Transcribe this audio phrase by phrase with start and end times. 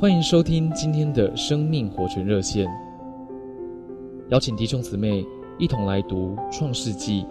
[0.00, 2.66] 欢迎收听今天的生命活泉热线，
[4.30, 5.24] 邀请弟兄姊妹
[5.58, 7.22] 一同来读《创世纪》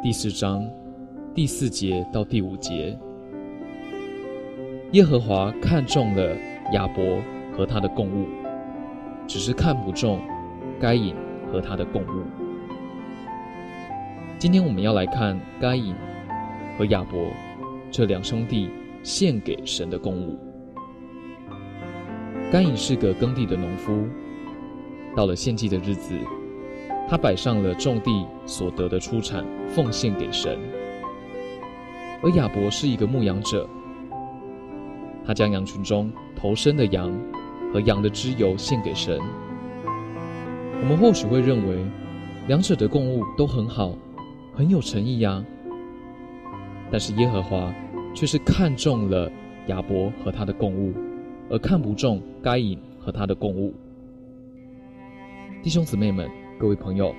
[0.00, 0.64] 第四章
[1.34, 2.96] 第四节到第五节。
[4.92, 6.36] 耶和华看中了
[6.72, 7.20] 亚伯
[7.56, 8.26] 和他的供物，
[9.26, 10.20] 只是看不中
[10.78, 11.16] 该隐
[11.50, 12.22] 和他的供物。
[14.38, 15.96] 今天我们要来看该隐
[16.78, 17.26] 和亚伯
[17.90, 18.70] 这两兄弟
[19.02, 20.38] 献给神的供物。
[22.52, 24.04] 该隐是个耕地的农夫，
[25.14, 26.18] 到了献祭的日子，
[27.08, 30.58] 他摆上了种地所得的出产，奉献给神；
[32.20, 33.68] 而亚伯是一个牧羊者，
[35.24, 37.16] 他将羊群中头生的羊
[37.72, 39.16] 和羊的脂油献给神。
[40.82, 41.78] 我们或许会认为，
[42.48, 43.92] 两者的供物都很好，
[44.52, 45.40] 很有诚意呀。
[46.90, 47.72] 但是耶和华
[48.12, 49.30] 却是看中了
[49.68, 50.92] 亚伯和他的供物。
[51.50, 53.74] 而看不中该隐和他的共物。
[55.62, 57.14] 弟兄姊妹们，各位朋友，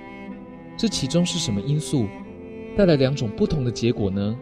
[0.76, 2.06] 这其中是什么因素
[2.76, 4.36] 带来两种不同的结果呢？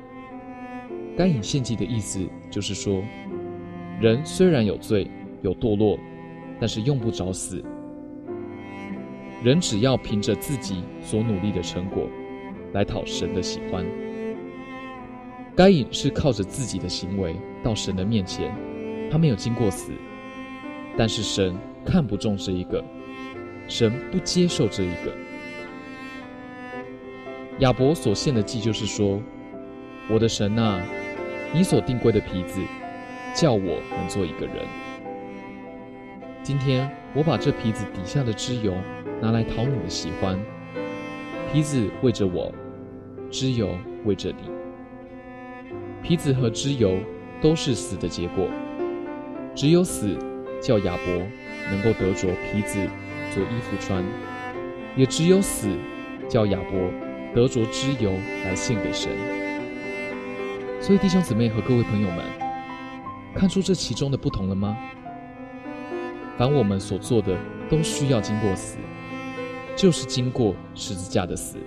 [1.17, 3.03] 该隐献祭的意思就是说，
[4.01, 5.11] 人虽然有罪
[5.43, 5.99] 有堕落，
[6.61, 7.63] 但是用不着死。
[9.43, 12.07] 人只要凭着自己所努力的成果
[12.73, 13.85] 来讨神的喜欢。
[15.57, 18.55] 该隐是靠着自己的行为到神的面前。
[19.11, 19.91] 他没有经过死，
[20.97, 22.85] 但是神看不中这一个，
[23.67, 25.13] 神不接受这一个。
[27.59, 29.21] 亚伯所献的祭就是说
[30.09, 30.81] ：“我的神啊，
[31.53, 32.61] 你所定规的皮子，
[33.35, 34.65] 叫我能做一个人。
[36.43, 38.75] 今天我把这皮子底下的脂油
[39.21, 40.39] 拿来讨你的喜欢，
[41.53, 42.51] 皮子为着我，
[43.29, 44.49] 脂油为着你。
[46.01, 46.97] 皮子和脂油
[47.43, 48.49] 都是死的结果。”
[49.55, 50.17] 只有死，
[50.61, 51.13] 叫亚伯
[51.71, 52.79] 能够得着皮子
[53.35, 54.03] 做衣服穿；
[54.97, 55.69] 也只有死，
[56.29, 56.91] 叫亚伯
[57.35, 58.13] 得着脂油
[58.45, 59.11] 来献给神。
[60.81, 62.25] 所以弟兄姊妹和各位朋友们，
[63.35, 64.77] 看出这其中的不同了吗？
[66.39, 67.37] 凡我们所做的，
[67.69, 68.79] 都需要经过死，
[69.77, 71.59] 就是经过十字架的死。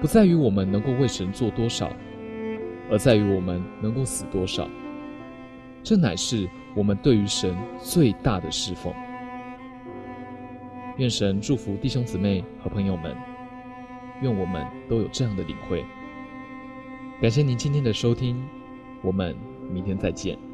[0.00, 1.90] 不在于我们能够为神做多少，
[2.90, 4.68] 而在于我们能够死多少。
[5.82, 8.92] 这乃是我们对于神最大的侍奉。
[10.98, 13.16] 愿神祝福弟兄姊妹和朋友们，
[14.20, 15.84] 愿我们都有这样的领会。
[17.20, 18.42] 感谢您今天的收听，
[19.02, 19.36] 我们
[19.70, 20.49] 明天再见。